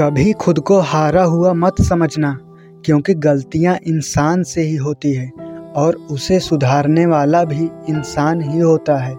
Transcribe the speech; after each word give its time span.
कभी 0.00 0.32
खुद 0.32 0.58
को 0.58 0.78
हारा 0.80 1.22
हुआ 1.24 1.52
मत 1.52 1.80
समझना, 1.82 2.38
क्योंकि 2.84 3.14
गलतियाँ 3.14 3.76
इंसान 3.86 4.42
से 4.42 4.62
ही 4.62 4.76
होती 4.76 5.12
है 5.14 5.30
और 5.76 5.94
उसे 6.10 6.40
सुधारने 6.40 7.06
वाला 7.06 7.44
भी 7.44 7.64
इंसान 7.88 8.40
ही 8.42 8.58
होता 8.58 8.96
है। 8.96 9.14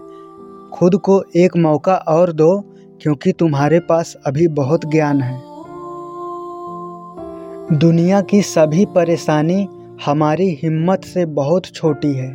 खुद 0.74 0.96
को 0.96 1.24
एक 1.36 1.56
मौका 1.56 1.94
और 1.94 2.32
दो, 2.32 2.64
क्योंकि 3.02 3.32
तुम्हारे 3.32 3.80
पास 3.80 4.16
अभी 4.26 4.48
बहुत 4.48 4.90
ज्ञान 4.90 5.20
है। 5.20 5.40
दुनिया 7.78 8.20
की 8.20 8.42
सभी 8.42 8.84
परेशानी 8.86 9.68
हमारी 10.04 10.58
हिम्मत 10.62 11.04
से 11.04 11.26
बहुत 11.26 11.66
छोटी 11.66 12.12
है। 12.12 12.30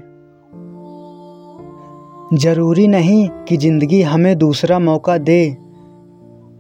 ज़रूरी 2.38 2.88
नहीं 2.88 3.30
कि 3.30 3.58
ज़िंदगी 3.58 4.02
हमें 4.02 4.38
दूसरा 4.38 4.80
मौका 4.80 5.18
दे 5.18 5.67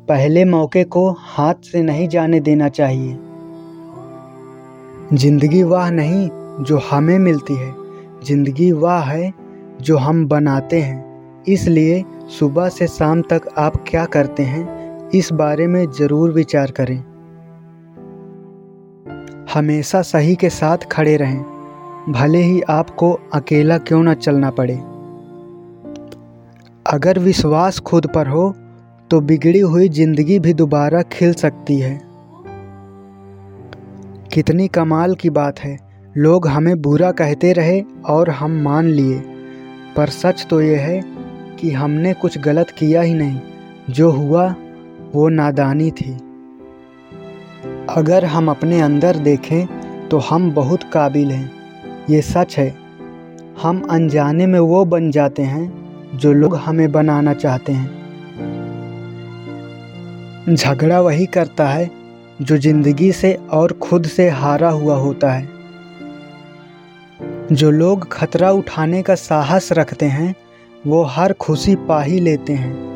पहले 0.09 0.45
मौके 0.45 0.84
को 0.84 1.09
हाथ 1.20 1.53
से 1.63 1.81
नहीं 1.81 2.07
जाने 2.07 2.39
देना 2.39 2.70
चाहिए। 2.70 3.17
ज़िंदगी 5.13 5.63
वह 5.63 5.89
नहीं 5.89 6.30
जो 6.63 6.77
हमें 6.91 7.20
मिलती 7.20 7.55
है। 7.55 7.73
ज़िंदगी 8.23 8.71
वह 8.71 8.99
है 8.99 9.33
जो 9.81 9.97
हम 9.97 10.27
बनाते 10.27 10.81
हैं। 10.81 11.43
इसलिए 11.47 12.03
सुबह 12.39 12.70
से 12.70 12.88
शाम 12.88 13.21
तक 13.21 13.41
आप 13.57 13.83
क्या 13.88 14.05
करते 14.05 14.43
हैं, 14.43 15.09
इस 15.09 15.31
बारे 15.33 15.67
में 15.67 15.85
ज़रूर 15.91 16.31
विचार 16.31 16.71
करें। 16.71 16.97
हमेशा 19.53 20.02
सही 20.02 20.35
के 20.35 20.49
साथ 20.49 20.77
खड़े 20.91 21.17
रहें। 21.17 21.41
भले 22.09 22.38
ही 22.38 22.61
आपको 22.61 23.11
अकेला 23.33 23.77
क्यों 23.77 24.03
न 24.03 24.13
चलना 24.13 24.49
पड़े। 24.49 24.75
अगर 26.94 27.19
विश्वास 27.19 27.80
खुद 27.80 28.08
पर 28.08 28.27
हो 28.27 28.53
तो 29.11 29.21
बिगड़ी 29.21 29.59
हुई 29.59 29.89
ज़िंदगी 29.89 30.39
भी 30.39 30.53
दोबारा 30.53 31.02
खिल 31.02 31.34
सकती 31.34 31.80
है। 31.80 32.02
कितनी 34.33 34.67
कमाल 34.67 35.16
की 35.16 35.30
बात 35.30 35.59
है। 35.59 35.77
लोग 36.17 36.47
हमें 36.47 36.81
बुरा 36.81 37.11
कहते 37.11 37.53
रहे 37.53 37.81
और 38.05 38.30
हम 38.30 38.61
मान 38.61 38.85
लिए। 38.85 39.19
पर 39.97 40.09
सच 40.09 40.47
तो 40.50 40.61
ये 40.61 40.75
है 40.75 41.02
कि 41.59 41.72
हमने 41.72 42.13
कुछ 42.13 42.38
गलत 42.38 42.69
किया 42.69 43.02
ही 43.02 43.13
नहीं। 43.13 43.39
जो 43.89 44.11
हुआ, 44.11 44.55
वो 45.16 45.30
नादानी 45.30 45.91
थी। 45.91 46.13
अगर 47.89 48.25
हम 48.25 48.50
अपने 48.50 48.81
अंदर 48.81 49.16
देखें 49.16 49.67
तो 50.09 50.17
हम 50.19 50.52
बहुत 50.52 50.83
काबिल 50.83 51.31
हैं। 51.31 51.52
ये 52.09 52.22
सच 52.22 52.58
है। 52.58 52.75
हम 53.61 53.88
अनजाने 53.91 54.45
में 54.45 54.59
वो 54.59 54.85
बन 54.85 55.11
जाते 55.11 55.44
हैं, 55.44 55.72
जो 56.17 56.33
लोग 56.33 56.55
हमें 56.55 56.91
बनाना 56.91 57.33
चाहते 57.33 57.72
हैं। 57.72 57.97
झगड़ा 60.50 61.02
वही 61.02 61.26
करता 61.26 61.67
है, 61.67 61.92
जो 62.42 62.58
ज़िंदगी 62.58 63.12
से 63.12 63.40
और 63.52 63.72
खुद 63.72 64.03
से 64.03 64.30
हारा 64.30 64.70
हुआ 64.70 64.95
होता 64.95 65.31
है। 65.31 65.50
जो 67.52 67.72
लोग 67.72 68.08
खतरा 68.12 68.52
उठाने 68.52 69.02
का 69.02 69.16
साहस 69.16 69.72
रखते 69.72 70.06
हैं, 70.06 70.36
वो 70.88 71.03
हर 71.03 71.34
खुशी 71.34 71.75
पा 71.75 72.02
ही 72.02 72.20
लेते 72.20 72.53
हैं। 72.53 72.88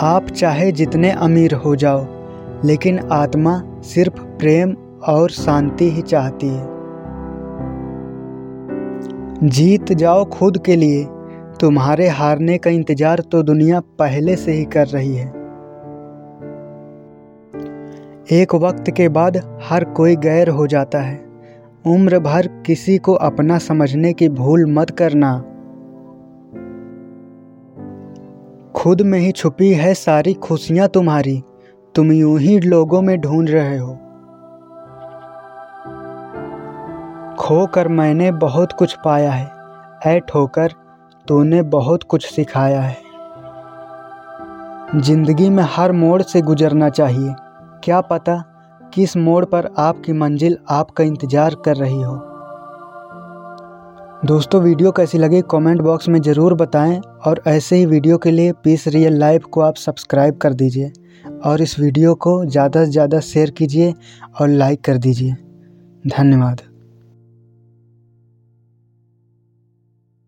आप 0.00 0.28
चाहे 0.28 0.72
जितने 0.72 1.10
अमीर 1.10 1.54
हो 1.54 1.76
जाओ, 1.76 2.06
लेकिन 2.64 2.98
आत्मा 2.98 3.62
सिर्फ़ 3.82 4.20
प्रेम 4.20 4.76
और 5.08 5.30
शांति 5.30 5.90
ही 5.90 6.02
चाहती 6.02 6.48
है। 6.48 6.66
जीत 9.42 9.92
जाओ 9.92 10.24
खुद 10.24 10.58
के 10.58 10.76
लिए 10.76 11.06
तुम्हारे 11.60 12.08
हारने 12.08 12.56
का 12.58 12.70
इंतज़ार 12.70 13.20
तो 13.20 13.42
दुनिया 13.42 13.80
पहले 13.80 14.36
से 14.36 14.52
ही 14.52 14.64
कर 14.64 14.86
रही 14.86 15.16
है। 15.16 15.26
एक 18.32 18.54
वक्त 18.54 18.90
के 18.90 19.08
बाद 19.08 19.36
हर 19.62 19.84
कोई 19.84 20.16
गैर 20.16 20.48
हो 20.48 20.66
जाता 20.66 21.00
है। 21.00 21.16
उम्र 21.86 22.18
भर 22.18 22.46
किसी 22.66 22.96
को 22.98 23.14
अपना 23.22 23.58
समझने 23.58 24.12
की 24.12 24.28
भूल 24.28 24.66
मत 24.72 24.90
करना। 24.90 25.32
खुद 28.76 29.02
में 29.02 29.18
ही 29.18 29.32
छुपी 29.32 29.72
है 29.74 29.94
सारी 29.94 30.34
खुशियाँ 30.34 30.88
तुम्हारी। 30.88 31.42
तुम 31.94 32.12
यूँ 32.12 32.38
ही 32.38 32.58
लोगों 32.60 33.02
में 33.02 33.20
ढूंढ 33.20 33.50
रहे 33.50 33.78
हो। 33.78 33.94
खोकर 37.38 37.88
मैंने 37.88 38.32
बहुत 38.32 38.72
कुछ 38.72 38.96
पाया 39.04 39.30
है। 39.30 39.50
ऐ 40.06 40.20
ठोकर 40.20 40.72
तूने 41.28 41.62
बहुत 41.70 42.02
कुछ 42.04 42.26
सिखाया 42.26 42.80
है। 42.80 42.96
ज़िंदगी 44.96 45.48
में 45.50 45.62
हर 45.68 45.92
मोड़ 45.94 46.22
से 46.22 46.40
गुजरना 46.42 46.88
चाहिए। 46.90 47.34
क्या 47.84 48.00
पता 48.02 48.42
किस 48.94 49.16
मोड़ 49.16 49.44
पर 49.44 49.68
आपकी 49.78 50.12
मंजिल 50.14 50.56
आपका 50.70 51.04
इंतज़ार 51.04 51.54
कर 51.64 51.76
रही 51.76 52.02
हो। 52.02 52.14
दोस्तों, 54.24 54.60
वीडियो 54.62 54.90
कैसी 54.92 55.18
लगी 55.18 55.42
कमेंट 55.50 55.80
बॉक्स 55.80 56.08
में 56.08 56.20
ज़रूर 56.20 56.54
बताएँ 56.54 57.00
और 57.26 57.42
ऐसे 57.46 57.76
ही 57.76 57.84
वीडियो 57.86 58.18
के 58.18 58.30
लिए 58.30 58.52
पीस 58.64 58.86
रियल 58.88 59.18
लाइफ 59.18 59.44
को 59.44 59.60
आप 59.60 59.76
सब्सक्राइब 59.76 60.38
कर 60.38 60.54
दीजिए 60.54 60.92
और 61.44 61.62
इस 61.62 61.78
वीडियो 61.80 62.14
को 62.16 62.44
ज़्यादा 62.46 62.84
से 62.84 62.90
ज़्यादा 62.90 63.20
शेयर 63.22 63.50
कीजिए 63.50 63.92
और 64.40 64.48
लाइक 64.48 64.80
कर 64.84 64.98
दीजिए। 64.98 65.36
धन्यवाद। 66.08 66.60